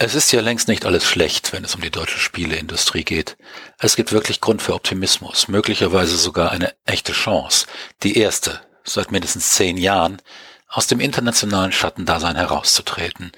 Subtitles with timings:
[0.00, 3.36] Es ist ja längst nicht alles schlecht, wenn es um die deutsche Spieleindustrie geht.
[3.80, 7.66] Es gibt wirklich Grund für Optimismus, möglicherweise sogar eine echte Chance.
[8.04, 10.22] Die erste, seit mindestens zehn Jahren,
[10.68, 13.32] aus dem internationalen Schattendasein herauszutreten.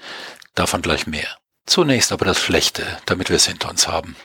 [0.53, 1.35] Davon gleich mehr.
[1.65, 4.15] Zunächst aber das Schlechte, damit wir es hinter uns haben.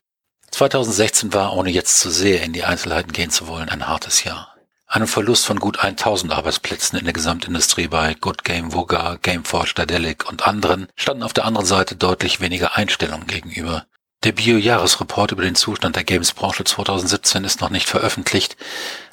[0.51, 4.56] 2016 war, ohne jetzt zu sehr in die Einzelheiten gehen zu wollen, ein hartes Jahr.
[4.89, 10.29] Einem Verlust von gut 1000 Arbeitsplätzen in der Gesamtindustrie bei Good Game, Voga, Gameforge, Dadelic
[10.29, 13.87] und anderen standen auf der anderen Seite deutlich weniger Einstellungen gegenüber.
[14.23, 18.57] Der Bio-Jahresreport über den Zustand der Games-Branche 2017 ist noch nicht veröffentlicht,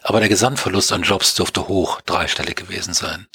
[0.03, 3.27] aber der Gesamtverlust an Jobs dürfte hoch dreistellig gewesen sein.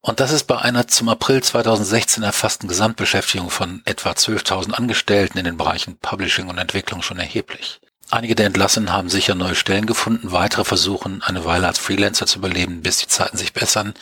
[0.00, 5.44] Und das ist bei einer zum April 2016 erfassten Gesamtbeschäftigung von etwa 12.000 Angestellten in
[5.44, 7.80] den Bereichen Publishing und Entwicklung schon erheblich.
[8.12, 12.38] Einige der Entlassenen haben sicher neue Stellen gefunden, weitere versuchen eine Weile als Freelancer zu
[12.40, 13.94] überleben, bis die Zeiten sich bessern,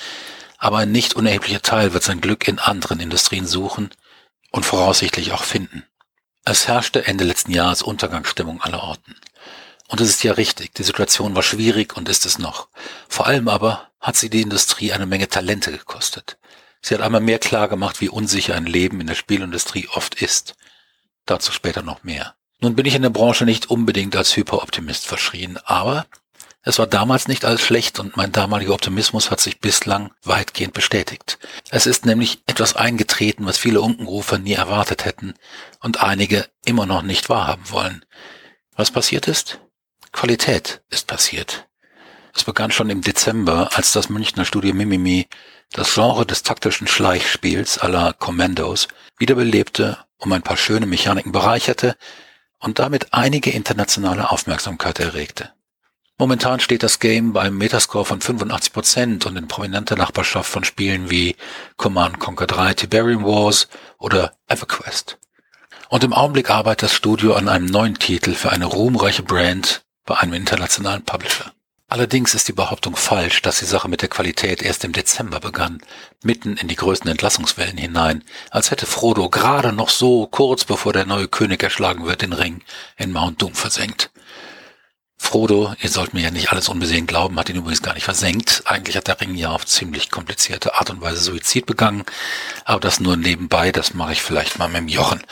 [0.57, 3.91] aber ein nicht unerheblicher Teil wird sein Glück in anderen Industrien suchen
[4.51, 5.84] und voraussichtlich auch finden.
[6.45, 9.14] Es herrschte Ende letzten Jahres Untergangsstimmung aller Orten.
[9.89, 12.69] Und es ist ja richtig, die Situation war schwierig und ist es noch.
[13.09, 16.39] Vor allem aber hat sie die Industrie eine Menge Talente gekostet.
[16.81, 20.55] Sie hat einmal mehr klar gemacht, wie unsicher ein Leben in der Spielindustrie oft ist.
[21.27, 22.38] Dazu später noch mehr.
[22.61, 26.06] Nun bin ich in der Branche nicht unbedingt als Hyperoptimist verschrien, aber
[26.62, 31.39] es war damals nicht alles schlecht und mein damaliger Optimismus hat sich bislang weitgehend bestätigt.
[31.70, 35.34] Es ist nämlich etwas eingetreten, was viele Unkenrufer nie erwartet hätten
[35.81, 38.05] und einige immer noch nicht wahrhaben wollen.
[38.75, 39.61] Was passiert ist?
[40.11, 41.69] Qualität ist passiert.
[42.34, 45.29] Es begann schon im Dezember, als das Münchner Studio Mimimi
[45.73, 51.97] das Genre des taktischen Schleichspiels à la Commandos wiederbelebte, um ein paar schöne Mechaniken bereicherte
[52.61, 55.53] und damit einige internationale Aufmerksamkeit erregte.
[56.20, 61.11] Momentan steht das Game beim Metascore von 85 Prozent und in prominenter Nachbarschaft von Spielen
[61.11, 61.36] wie
[61.77, 65.19] Command Conquer 3 Tiberium Wars oder EverQuest.
[65.89, 70.19] Und im Augenblick arbeitet das Studio an einem neuen Titel für eine ruhmreiche Brand bei
[70.19, 71.53] einem internationalen Publisher.
[71.91, 75.80] Allerdings ist die Behauptung falsch, dass die Sache mit der Qualität erst im Dezember begann,
[76.23, 81.07] mitten in die größten Entlassungswellen hinein, als hätte Frodo gerade noch so kurz bevor der
[81.07, 82.63] neue König erschlagen wird den Ring
[82.98, 84.11] in Mount Doom versenkt.
[85.17, 88.63] Frodo, ihr sollt mir ja nicht alles unbesehen glauben, hat ihn übrigens gar nicht versenkt.
[88.67, 92.05] Eigentlich hat der Ring ja auf ziemlich komplizierte Art und Weise Suizid begangen,
[92.67, 95.23] aber das nur nebenbei, das mache ich vielleicht mal mit dem Jochen.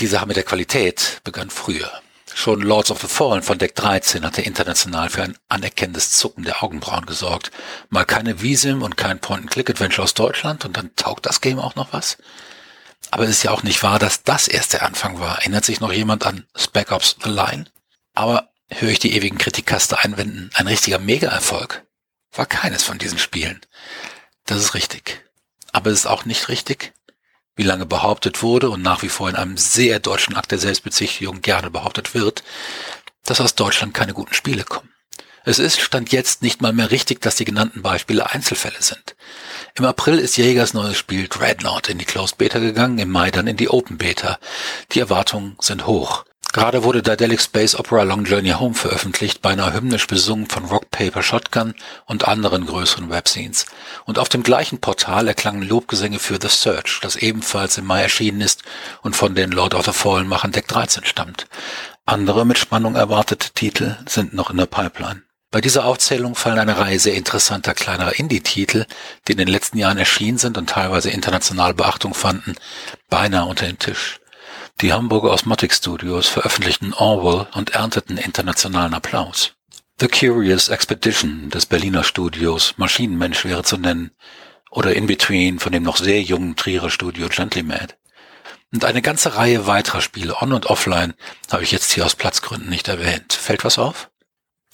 [0.00, 1.90] Die Sache mit der Qualität begann früher.
[2.34, 6.62] Schon Lords of the Fallen von Deck 13 hatte international für ein anerkennendes Zucken der
[6.62, 7.50] Augenbrauen gesorgt.
[7.88, 11.92] Mal keine Visum und kein Point-and-Click-Adventure aus Deutschland und dann taugt das Game auch noch
[11.92, 12.18] was?
[13.10, 15.38] Aber es ist ja auch nicht wahr, dass das erst der Anfang war.
[15.38, 17.64] Erinnert sich noch jemand an Spec Ops The Line?
[18.14, 21.84] Aber höre ich die ewigen Kritikaster einwenden, ein richtiger Mega-Erfolg
[22.32, 23.60] war keines von diesen Spielen.
[24.46, 25.24] Das ist richtig.
[25.72, 26.92] Aber es ist auch nicht richtig,
[27.60, 31.42] wie lange behauptet wurde und nach wie vor in einem sehr deutschen Akt der Selbstbezichtigung
[31.42, 32.42] gerne behauptet wird,
[33.26, 34.88] dass aus Deutschland keine guten Spiele kommen.
[35.44, 39.14] Es ist Stand jetzt nicht mal mehr richtig, dass die genannten Beispiele Einzelfälle sind.
[39.74, 43.46] Im April ist Jägers neues Spiel Dreadnought in die Closed Beta gegangen, im Mai dann
[43.46, 44.38] in die Open Beta.
[44.92, 46.24] Die Erwartungen sind hoch.
[46.52, 51.22] Gerade wurde Daedalic Space Opera Long Journey Home veröffentlicht, beinahe hymnisch besungen von Rock Paper
[51.22, 51.74] Shotgun
[52.06, 53.66] und anderen größeren Webscenes.
[54.04, 58.40] Und auf dem gleichen Portal erklangen Lobgesänge für The Search, das ebenfalls im Mai erschienen
[58.40, 58.62] ist
[59.02, 61.46] und von den Lord of the Fallen Machern Deck 13 stammt.
[62.04, 65.22] Andere mit Spannung erwartete Titel sind noch in der Pipeline.
[65.52, 68.86] Bei dieser Aufzählung fallen eine Reihe sehr interessanter kleinerer Indie-Titel,
[69.26, 72.54] die in den letzten Jahren erschienen sind und teilweise international Beachtung fanden,
[73.08, 74.19] beinahe unter den Tisch.
[74.80, 79.52] Die Hamburger Osmotic Studios veröffentlichten Orwell und ernteten internationalen Applaus.
[80.00, 84.12] The Curious Expedition des Berliner Studios Maschinenmensch wäre zu nennen
[84.70, 87.94] oder In Between von dem noch sehr jungen Trierer Studio Gently Mad.
[88.72, 91.12] Und eine ganze Reihe weiterer Spiele on und offline
[91.52, 93.34] habe ich jetzt hier aus Platzgründen nicht erwähnt.
[93.34, 94.10] Fällt was auf?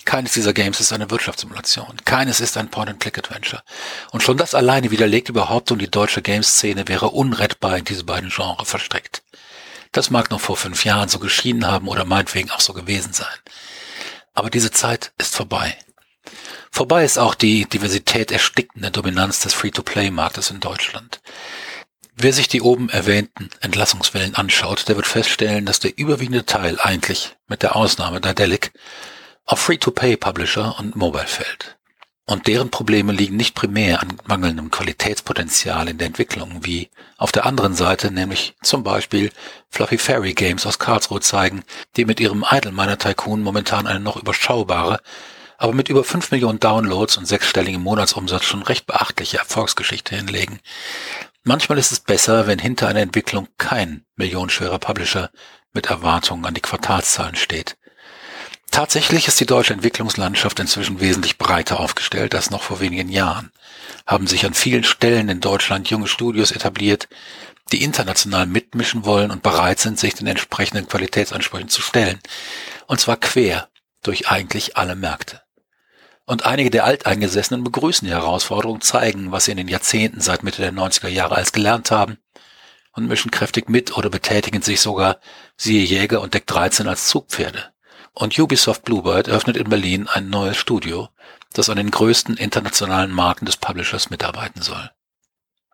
[0.05, 1.97] Keines dieser Games ist eine Wirtschaftssimulation.
[2.05, 3.65] Keines ist ein Point-and-Click-Adventure.
[4.13, 8.31] Und schon das alleine widerlegt die Behauptung, die deutsche Gamesszene wäre unrettbar in diese beiden
[8.31, 9.25] Genres verstrickt.
[9.93, 13.27] Das mag noch vor fünf Jahren so geschieden haben oder meinetwegen auch so gewesen sein.
[14.35, 15.77] Aber diese Zeit ist vorbei.
[16.71, 21.23] Vorbei ist auch die Diversität erstickende Dominanz des Free-to-Play-Marktes in Deutschland.
[22.15, 27.37] Wer sich die oben erwähnten Entlassungswellen anschaut, der wird feststellen, dass der überwiegende Teil eigentlich,
[27.47, 28.73] mit der Ausnahme der Delic,
[29.45, 31.76] auf Free-to-Play-Publisher und Mobile fällt.
[32.29, 37.47] Und deren Probleme liegen nicht primär an mangelndem Qualitätspotenzial in der Entwicklung, wie auf der
[37.47, 39.31] anderen Seite nämlich zum Beispiel
[39.71, 41.63] Fluffy Fairy Games aus Karlsruhe zeigen,
[41.97, 45.01] die mit ihrem Idle Miner Tycoon momentan eine noch überschaubare,
[45.57, 50.59] aber mit über fünf Millionen Downloads und sechsstelligem Monatsumsatz schon recht beachtliche Erfolgsgeschichte hinlegen.
[51.45, 55.31] Manchmal ist es besser, wenn hinter einer Entwicklung kein millionenschwerer Publisher
[55.73, 57.77] mit Erwartungen an die Quartalszahlen steht.
[58.71, 63.53] Tatsächlich ist die deutsche Entwicklungslandschaft inzwischen wesentlich breiter aufgestellt als noch vor wenigen Jahren.
[64.07, 67.09] Haben sich an vielen Stellen in Deutschland junge Studios etabliert,
[67.73, 72.21] die international mitmischen wollen und bereit sind, sich den entsprechenden Qualitätsansprüchen zu stellen.
[72.87, 73.69] Und zwar quer
[74.03, 75.43] durch eigentlich alle Märkte.
[76.27, 80.61] Und einige der Alteingesessenen begrüßen die Herausforderung, zeigen, was sie in den Jahrzehnten seit Mitte
[80.61, 82.19] der 90er Jahre als gelernt haben
[82.93, 85.21] und mischen kräftig mit oder betätigen sich sogar,
[85.57, 87.73] siehe Jäger und Deck 13 als Zugpferde.
[88.19, 91.11] Und Ubisoft Bluebird öffnet in Berlin ein neues Studio,
[91.53, 94.91] das an den größten internationalen Marken des Publishers mitarbeiten soll.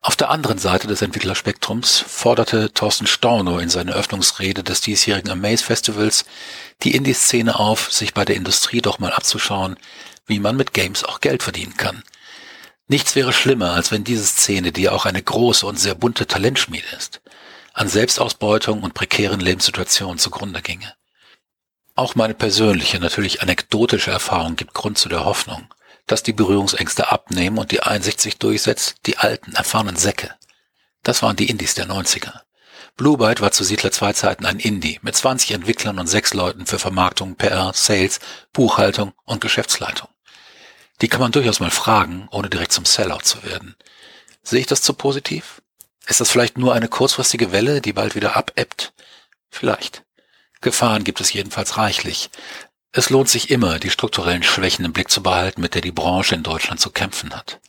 [0.00, 5.62] Auf der anderen Seite des Entwicklerspektrums forderte Thorsten Storno in seiner Öffnungsrede des diesjährigen Amaze
[5.62, 6.24] Festivals
[6.82, 9.76] die Indie-Szene auf, sich bei der Industrie doch mal abzuschauen,
[10.26, 12.02] wie man mit Games auch Geld verdienen kann.
[12.88, 16.26] Nichts wäre schlimmer, als wenn diese Szene, die ja auch eine große und sehr bunte
[16.26, 17.20] Talentschmiede ist,
[17.72, 20.92] an Selbstausbeutung und prekären Lebenssituationen zugrunde ginge.
[21.94, 25.72] Auch meine persönliche, natürlich anekdotische Erfahrung gibt Grund zu der Hoffnung,
[26.06, 30.34] dass die Berührungsängste abnehmen und die Einsicht sich durchsetzt, die alten, erfahrenen Säcke.
[31.02, 32.40] Das waren die Indies der 90er.
[32.96, 36.66] Blue Byte war zu Siedler 2 Zeiten ein Indie mit 20 Entwicklern und sechs Leuten
[36.66, 38.20] für Vermarktung, PR, Sales,
[38.52, 40.08] Buchhaltung und Geschäftsleitung.
[41.00, 43.76] Die kann man durchaus mal fragen, ohne direkt zum Sellout zu werden.
[44.42, 45.62] Sehe ich das zu positiv?
[46.06, 48.92] Ist das vielleicht nur eine kurzfristige Welle, die bald wieder abebbt?
[49.50, 50.04] Vielleicht.
[50.62, 52.30] Gefahren gibt es jedenfalls reichlich.
[52.92, 56.34] Es lohnt sich immer, die strukturellen Schwächen im Blick zu behalten, mit der die Branche
[56.34, 57.60] in Deutschland zu kämpfen hat.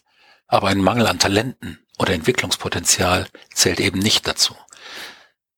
[0.48, 4.56] Aber ein Mangel an Talenten oder Entwicklungspotenzial zählt eben nicht dazu.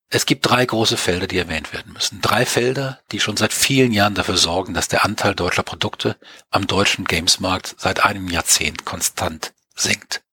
[0.10, 2.22] Es gibt drei große Felder, die erwähnt werden müssen.
[2.22, 6.18] Drei Felder, die schon seit vielen Jahren dafür sorgen, dass der Anteil deutscher Produkte
[6.52, 10.25] am deutschen Gamesmarkt seit einem Jahrzehnt konstant sinkt.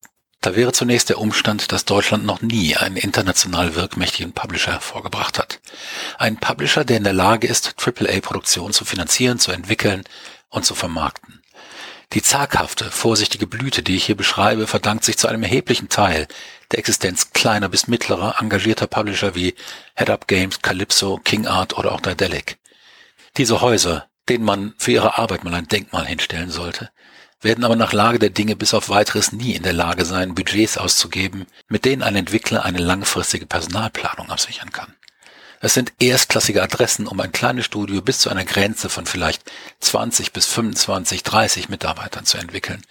[0.42, 5.60] Da wäre zunächst der Umstand, dass Deutschland noch nie einen international wirkmächtigen Publisher hervorgebracht hat.
[6.18, 10.02] Ein Publisher, der in der Lage ist, AAA-Produktionen zu finanzieren, zu entwickeln
[10.50, 11.42] und zu vermarkten.
[12.12, 16.26] Die zaghafte, vorsichtige Blüte, die ich hier beschreibe, verdankt sich zu einem erheblichen Teil
[16.72, 19.54] der Existenz kleiner bis mittlerer engagierter Publisher wie
[19.94, 22.58] Head Up Games, Calypso, King Art oder auch Daedalic.
[23.36, 26.90] Diese Häuser, denen man für ihre Arbeit mal ein Denkmal hinstellen sollte,
[27.42, 30.78] werden aber nach Lage der Dinge bis auf weiteres nie in der Lage sein, Budgets
[30.78, 34.94] auszugeben, mit denen ein Entwickler eine langfristige Personalplanung absichern kann.
[35.60, 39.42] Es sind erstklassige Adressen, um ein kleines Studio bis zu einer Grenze von vielleicht
[39.80, 42.82] 20 bis 25, 30 Mitarbeitern zu entwickeln.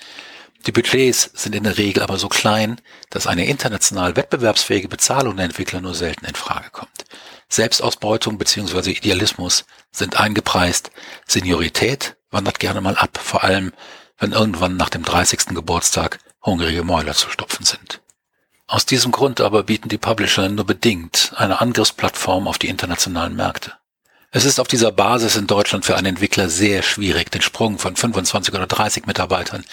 [0.68, 5.46] Die Budgets sind in der Regel aber so klein, dass eine international wettbewerbsfähige Bezahlung der
[5.46, 7.06] Entwickler nur selten in Frage kommt.
[7.50, 8.92] Selbstausbeutung bzw.
[8.92, 10.92] Idealismus sind eingepreist,
[11.28, 13.74] Seniorität wandert gerne mal ab, vor allem
[14.22, 15.48] wenn irgendwann nach dem 30.
[15.48, 18.02] Geburtstag hungrige Mäuler zu stopfen sind.
[18.68, 23.74] Aus diesem Grund aber bieten die Publisher nur bedingt eine Angriffsplattform auf die internationalen Märkte.
[24.34, 27.98] Es ist auf dieser Basis in Deutschland für einen Entwickler sehr schwierig, den Sprung von
[27.98, 29.66] 25 oder 30 Mitarbeitern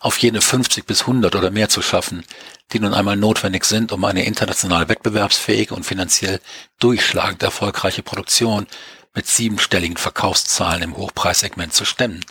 [0.00, 2.24] auf jene 50 bis 100 oder mehr zu schaffen,
[2.72, 6.40] die nun einmal notwendig sind, um eine international wettbewerbsfähige und finanziell
[6.78, 8.66] durchschlagend erfolgreiche Produktion
[9.14, 12.24] mit siebenstelligen Verkaufszahlen im Hochpreissegment zu stemmen.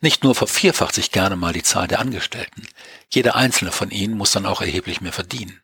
[0.00, 2.68] Nicht nur vervierfacht sich gerne mal die Zahl der Angestellten.
[3.10, 5.60] Jeder einzelne von ihnen muss dann auch erheblich mehr verdienen.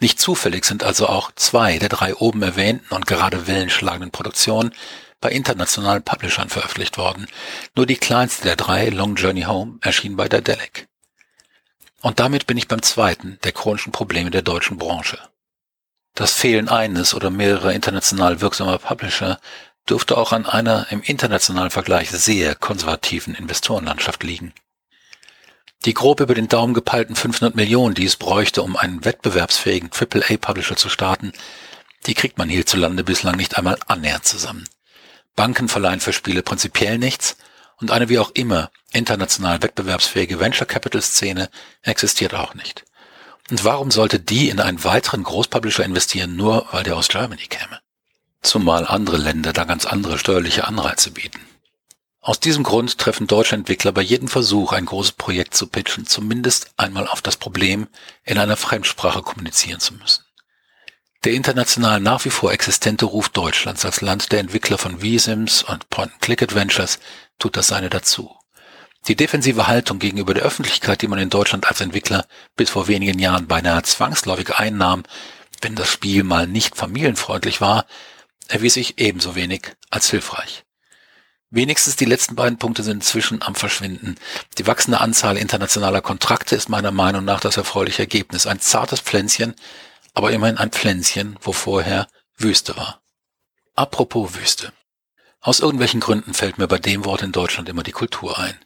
[0.00, 4.74] Nicht zufällig sind also auch zwei der drei oben erwähnten und gerade wellenschlagenden Produktionen
[5.20, 7.26] bei internationalen Publishern veröffentlicht worden.
[7.74, 10.88] Nur die kleinste der drei, Long Journey Home, erschien bei Daedalic.
[12.02, 15.18] Und damit bin ich beim zweiten der chronischen Probleme der deutschen Branche.
[16.14, 19.40] Das Fehlen eines oder mehrerer international wirksamer Publisher
[19.88, 24.54] dürfte auch an einer im internationalen Vergleich sehr konservativen Investorenlandschaft liegen.
[25.84, 30.76] Die grob über den Daumen gepeilten 500 Millionen, die es bräuchte, um einen wettbewerbsfähigen AAA-Publisher
[30.76, 31.32] zu starten,
[32.06, 34.64] die kriegt man hierzulande bislang nicht einmal annähernd zusammen.
[35.36, 37.36] Banken verleihen für Spiele prinzipiell nichts
[37.80, 41.50] und eine wie auch immer international wettbewerbsfähige Venture Capital Szene
[41.82, 42.84] existiert auch nicht.
[43.50, 47.80] Und warum sollte die in einen weiteren Großpublisher investieren, nur weil der aus Germany käme?
[48.46, 51.40] Zumal andere Länder da ganz andere steuerliche Anreize bieten.
[52.20, 56.72] Aus diesem Grund treffen deutsche Entwickler bei jedem Versuch, ein großes Projekt zu pitchen, zumindest
[56.78, 57.86] einmal auf das Problem,
[58.22, 60.24] in einer Fremdsprache kommunizieren zu müssen.
[61.24, 65.88] Der international nach wie vor existente Ruf Deutschlands als Land der Entwickler von VSIMs und
[65.90, 66.98] Point-and-Click-Adventures
[67.38, 68.34] tut das seine dazu.
[69.08, 73.18] Die defensive Haltung gegenüber der Öffentlichkeit, die man in Deutschland als Entwickler bis vor wenigen
[73.18, 75.02] Jahren beinahe zwangsläufig einnahm,
[75.60, 77.84] wenn das Spiel mal nicht familienfreundlich war,
[78.48, 80.64] erwies sich ebenso wenig als hilfreich.
[81.50, 84.16] Wenigstens die letzten beiden Punkte sind inzwischen am Verschwinden.
[84.58, 88.46] Die wachsende Anzahl internationaler Kontrakte ist meiner Meinung nach das erfreuliche Ergebnis.
[88.48, 89.54] Ein zartes Pflänzchen,
[90.14, 93.02] aber immerhin ein Pflänzchen, wo vorher Wüste war.
[93.76, 94.72] Apropos Wüste.
[95.40, 98.58] Aus irgendwelchen Gründen fällt mir bei dem Wort in Deutschland immer die Kultur ein.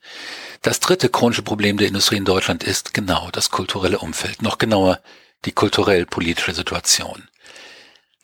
[0.63, 5.01] Das dritte chronische Problem der Industrie in Deutschland ist genau das kulturelle Umfeld, noch genauer
[5.45, 7.29] die kulturell-politische Situation.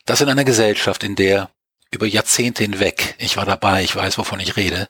[0.07, 1.51] Das in einer Gesellschaft, in der
[1.91, 4.89] über Jahrzehnte hinweg, ich war dabei, ich weiß, wovon ich rede,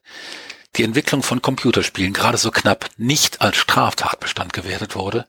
[0.77, 5.27] die Entwicklung von Computerspielen gerade so knapp nicht als Straftatbestand gewertet wurde,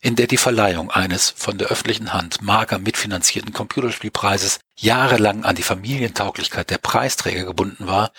[0.00, 5.62] in der die Verleihung eines von der öffentlichen Hand mager mitfinanzierten Computerspielpreises jahrelang an die
[5.62, 8.12] Familientauglichkeit der Preisträger gebunden war,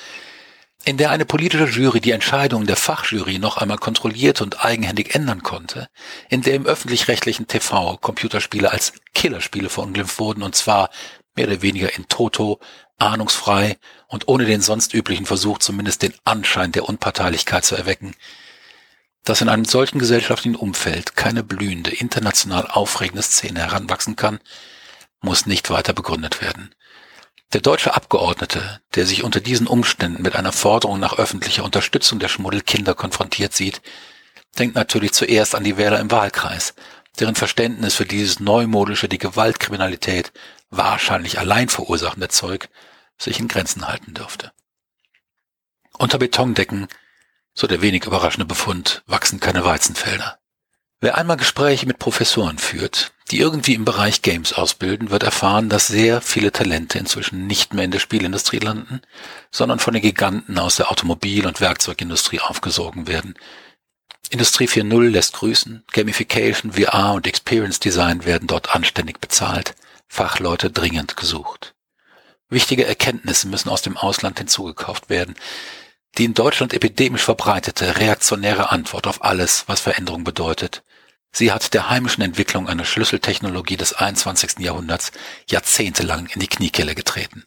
[0.85, 5.43] in der eine politische Jury die Entscheidungen der Fachjury noch einmal kontrolliert und eigenhändig ändern
[5.43, 5.89] konnte,
[6.29, 10.89] in der im öffentlich-rechtlichen TV Computerspiele als Killerspiele verunglimpft wurden und zwar
[11.35, 12.59] mehr oder weniger in Toto,
[12.97, 18.15] ahnungsfrei und ohne den sonst üblichen Versuch zumindest den Anschein der Unparteilichkeit zu erwecken,
[19.23, 24.39] dass in einem solchen gesellschaftlichen Umfeld keine blühende, international aufregende Szene heranwachsen kann,
[25.21, 26.73] muss nicht weiter begründet werden.
[27.51, 32.27] Der deutsche Abgeordnete, der sich unter diesen Umständen mit einer Forderung nach öffentlicher Unterstützung der
[32.27, 33.81] Schmuddelkinder konfrontiert sieht,
[34.59, 36.75] denkt natürlich zuerst an die Wähler im Wahlkreis,
[37.19, 40.31] deren Verständnis für dieses neumodische, die Gewaltkriminalität
[40.69, 42.69] wahrscheinlich allein verursachende Zeug
[43.17, 44.51] sich in Grenzen halten dürfte.
[45.97, 46.87] Unter Betondecken,
[47.55, 50.37] so der wenig überraschende Befund, wachsen keine Weizenfelder.
[51.01, 55.87] Wer einmal Gespräche mit Professoren führt, die irgendwie im Bereich Games ausbilden, wird erfahren, dass
[55.87, 59.01] sehr viele Talente inzwischen nicht mehr in der Spielindustrie landen,
[59.51, 63.35] sondern von den Giganten aus der Automobil- und Werkzeugindustrie aufgesogen werden.
[64.31, 69.75] Industrie 4.0 lässt grüßen, Gamification, VR und Experience Design werden dort anständig bezahlt,
[70.07, 71.75] Fachleute dringend gesucht.
[72.49, 75.35] Wichtige Erkenntnisse müssen aus dem Ausland hinzugekauft werden.
[76.17, 80.83] Die in Deutschland epidemisch verbreitete reaktionäre Antwort auf alles, was Veränderung bedeutet,
[81.31, 84.59] Sie hat der heimischen Entwicklung einer Schlüsseltechnologie des 21.
[84.59, 85.11] Jahrhunderts
[85.47, 87.45] jahrzehntelang in die Kniekehle getreten.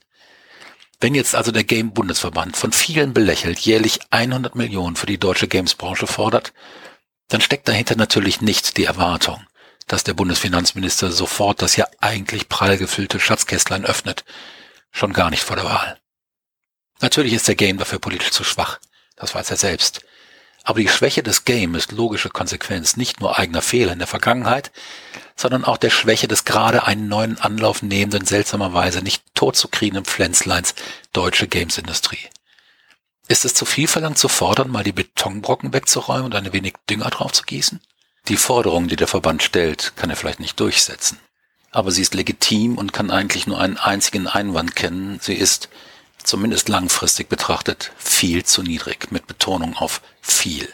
[1.00, 6.06] Wenn jetzt also der Game-Bundesverband von vielen belächelt jährlich 100 Millionen für die deutsche Games-Branche
[6.06, 6.52] fordert,
[7.26, 9.44] dann steckt dahinter natürlich nicht die Erwartung,
[9.88, 14.24] dass der Bundesfinanzminister sofort das ja eigentlich prall gefüllte Schatzkästlein öffnet,
[14.92, 15.98] schon gar nicht vor der Wahl.
[17.00, 18.78] Natürlich ist der Game dafür politisch zu schwach,
[19.16, 20.04] das weiß er selbst.
[20.64, 24.70] Aber die Schwäche des Game ist logische Konsequenz nicht nur eigener Fehler in der Vergangenheit,
[25.34, 30.74] sondern auch der Schwäche des gerade einen neuen Anlauf nehmenden, seltsamerweise nicht totzukriegenden Pflänzleins
[31.12, 32.28] deutsche Gamesindustrie.
[33.28, 37.10] Ist es zu viel verlangt zu fordern, mal die Betonbrocken wegzuräumen und ein wenig Dünger
[37.10, 37.80] drauf zu gießen?
[38.28, 41.18] Die Forderung, die der Verband stellt, kann er vielleicht nicht durchsetzen.
[41.70, 45.18] Aber sie ist legitim und kann eigentlich nur einen einzigen Einwand kennen.
[45.20, 45.70] Sie ist,
[46.24, 50.68] zumindest langfristig betrachtet, viel zu niedrig, mit Betonung auf viel.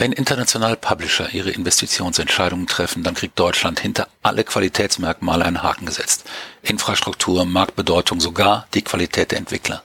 [0.00, 6.22] Wenn internationale Publisher ihre Investitionsentscheidungen treffen, dann kriegt Deutschland hinter alle Qualitätsmerkmale einen Haken gesetzt.
[6.62, 9.82] Infrastruktur, Marktbedeutung, sogar die Qualität der Entwickler.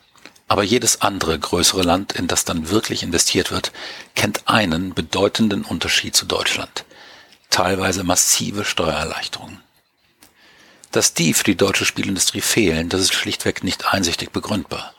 [0.48, 3.72] Aber jedes andere größere Land, in das dann wirklich investiert wird,
[4.14, 6.86] kennt einen bedeutenden Unterschied zu Deutschland.
[7.50, 9.63] Teilweise massive Steuererleichterungen.
[10.94, 14.94] Dass die für die deutsche Spielindustrie fehlen, das ist schlichtweg nicht einsichtig begründbar.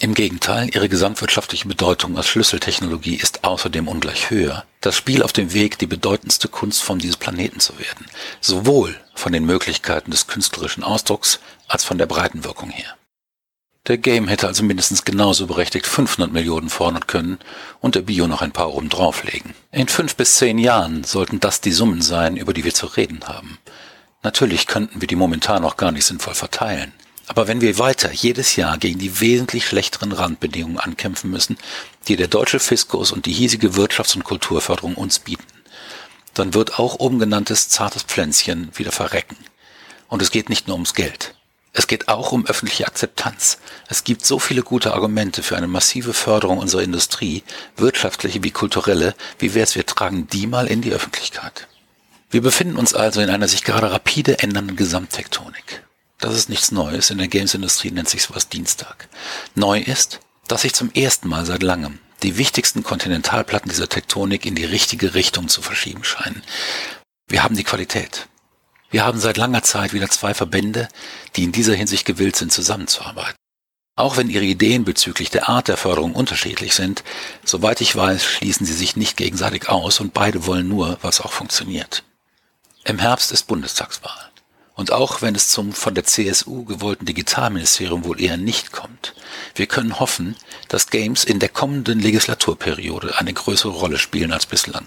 [0.00, 4.64] Im Gegenteil, ihre gesamtwirtschaftliche Bedeutung als Schlüsseltechnologie ist außerdem ungleich höher.
[4.80, 8.06] Das Spiel auf dem Weg, die bedeutendste Kunstform dieses Planeten zu werden.
[8.40, 11.38] Sowohl von den Möglichkeiten des künstlerischen Ausdrucks
[11.68, 12.96] als von der breiten Wirkung her.
[13.86, 17.38] Der Game hätte also mindestens genauso berechtigt 500 Millionen fordern können
[17.80, 19.54] und der Bio noch ein paar oben drauflegen.
[19.70, 23.20] In fünf bis zehn Jahren sollten das die Summen sein, über die wir zu reden
[23.28, 23.58] haben.
[24.26, 26.92] Natürlich könnten wir die momentan auch gar nicht sinnvoll verteilen.
[27.28, 31.56] Aber wenn wir weiter jedes Jahr gegen die wesentlich schlechteren Randbedingungen ankämpfen müssen,
[32.08, 35.44] die der deutsche Fiskus und die hiesige Wirtschafts- und Kulturförderung uns bieten,
[36.34, 39.36] dann wird auch oben genanntes zartes Pflänzchen wieder verrecken.
[40.08, 41.36] Und es geht nicht nur ums Geld.
[41.72, 43.58] Es geht auch um öffentliche Akzeptanz.
[43.86, 47.44] Es gibt so viele gute Argumente für eine massive Förderung unserer Industrie,
[47.76, 51.68] wirtschaftliche wie kulturelle, wie wär's, wir tragen die mal in die Öffentlichkeit.
[52.36, 55.82] Wir befinden uns also in einer sich gerade rapide ändernden Gesamttektonik.
[56.18, 59.08] Das ist nichts Neues, in der Games-Industrie nennt sich sowas Dienstag.
[59.54, 64.54] Neu ist, dass sich zum ersten Mal seit langem die wichtigsten Kontinentalplatten dieser Tektonik in
[64.54, 66.42] die richtige Richtung zu verschieben scheinen.
[67.26, 68.28] Wir haben die Qualität.
[68.90, 70.88] Wir haben seit langer Zeit wieder zwei Verbände,
[71.36, 73.36] die in dieser Hinsicht gewillt sind, zusammenzuarbeiten.
[73.98, 77.02] Auch wenn ihre Ideen bezüglich der Art der Förderung unterschiedlich sind,
[77.46, 81.32] soweit ich weiß, schließen sie sich nicht gegenseitig aus und beide wollen nur, was auch
[81.32, 82.04] funktioniert.
[82.88, 84.30] Im Herbst ist Bundestagswahl.
[84.76, 89.12] Und auch wenn es zum von der CSU gewollten Digitalministerium wohl eher nicht kommt,
[89.56, 90.36] wir können hoffen,
[90.68, 94.86] dass Games in der kommenden Legislaturperiode eine größere Rolle spielen als bislang.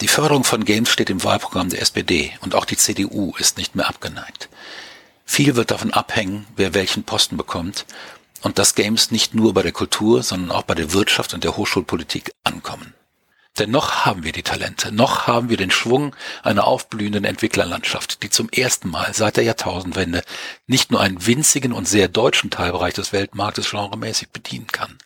[0.00, 3.74] Die Förderung von Games steht im Wahlprogramm der SPD und auch die CDU ist nicht
[3.74, 4.48] mehr abgeneigt.
[5.26, 7.84] Viel wird davon abhängen, wer welchen Posten bekommt
[8.40, 11.58] und dass Games nicht nur bei der Kultur, sondern auch bei der Wirtschaft und der
[11.58, 12.94] Hochschulpolitik ankommen.
[13.58, 18.30] Denn noch haben wir die Talente, noch haben wir den Schwung einer aufblühenden Entwicklerlandschaft, die
[18.30, 20.22] zum ersten Mal seit der Jahrtausendwende
[20.66, 24.98] nicht nur einen winzigen und sehr deutschen Teilbereich des Weltmarktes genremäßig bedienen kann.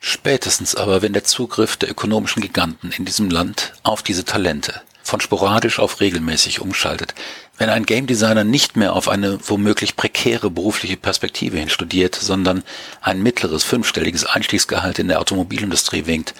[0.00, 5.20] Spätestens aber, wenn der Zugriff der ökonomischen Giganten in diesem Land auf diese Talente von
[5.20, 7.14] sporadisch auf regelmäßig umschaltet,
[7.58, 12.62] wenn ein Game Designer nicht mehr auf eine womöglich prekäre berufliche Perspektive hin studiert, sondern
[13.00, 16.34] ein mittleres fünfstelliges Einstiegsgehalt in der Automobilindustrie winkt,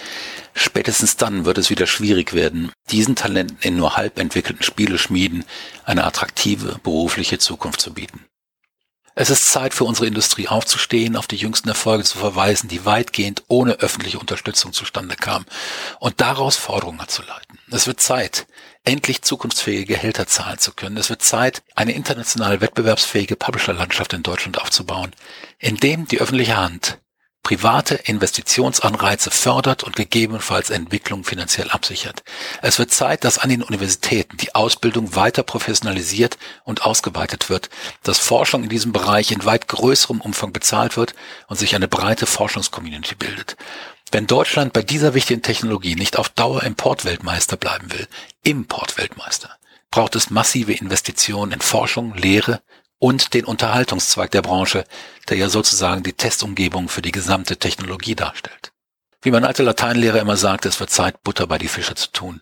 [0.53, 5.43] spätestens dann wird es wieder schwierig werden, diesen Talenten in nur halb entwickelten Spieleschmieden
[5.85, 8.25] eine attraktive berufliche Zukunft zu bieten.
[9.19, 13.41] Es ist Zeit für unsere Industrie aufzustehen, auf die jüngsten Erfolge zu verweisen, die weitgehend
[13.47, 15.47] ohne öffentliche Unterstützung zustande kamen
[15.99, 17.57] und daraus Forderungen abzuleiten.
[17.71, 18.45] Es wird Zeit,
[18.83, 20.97] endlich zukunftsfähige Gehälter zahlen zu können.
[20.97, 25.11] Es wird Zeit, eine international wettbewerbsfähige Publisherlandschaft in Deutschland aufzubauen,
[25.57, 26.99] in dem die öffentliche Hand
[27.47, 32.21] private Investitionsanreize fördert und gegebenenfalls Entwicklung finanziell absichert.
[32.61, 37.69] Es wird Zeit, dass an den Universitäten die Ausbildung weiter professionalisiert und ausgeweitet wird,
[38.03, 41.15] dass Forschung in diesem Bereich in weit größerem Umfang bezahlt wird
[41.47, 43.55] und sich eine breite Forschungscommunity bildet.
[44.11, 48.09] Wenn Deutschland bei dieser wichtigen Technologie nicht auf Dauer Importweltmeister bleiben will,
[48.43, 49.55] Importweltmeister,
[49.89, 52.61] braucht es massive Investitionen in Forschung, Lehre
[52.99, 54.83] und den Unterhaltungszweig der Branche,
[55.29, 58.71] der ja sozusagen die Testumgebung für die gesamte Technologie darstellt.
[59.21, 62.41] Wie mein alter Lateinlehrer immer sagte, es wird Zeit, Butter bei die Fische zu tun.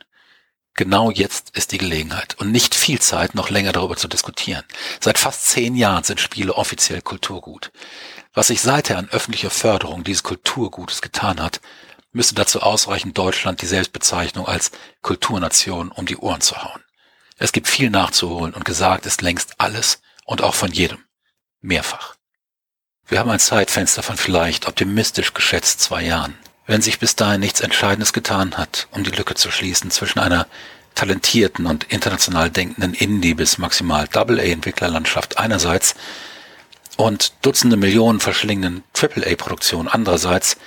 [0.77, 4.63] Genau jetzt ist die Gelegenheit und nicht viel Zeit, noch länger darüber zu diskutieren.
[4.99, 7.71] Seit fast zehn Jahren sind Spiele offiziell Kulturgut.
[8.33, 11.61] Was sich seither an öffentlicher Förderung dieses Kulturgutes getan hat,
[12.11, 14.71] müsste dazu ausreichen, Deutschland die Selbstbezeichnung als
[15.01, 16.83] Kulturnation um die Ohren zu hauen.
[17.37, 20.99] Es gibt viel nachzuholen und gesagt ist längst alles, und auch von jedem.
[21.61, 22.15] Mehrfach.
[23.07, 26.37] Wir haben ein Zeitfenster von vielleicht optimistisch geschätzt zwei Jahren.
[26.67, 30.47] Wenn sich bis dahin nichts Entscheidendes getan hat, um die Lücke zu schließen zwischen einer
[30.95, 35.95] talentierten und international denkenden Indie- bis maximal Double-A-Entwicklerlandschaft einerseits
[36.97, 40.57] und Dutzende Millionen verschlingenden Triple-A-Produktionen andererseits,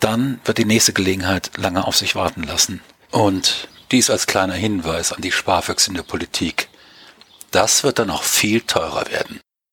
[0.00, 2.80] dann wird die nächste Gelegenheit lange auf sich warten lassen.
[3.10, 6.69] Und dies als kleiner Hinweis an die Sparfüchse in der Politik,
[7.50, 9.40] das wird dann noch viel teurer werden.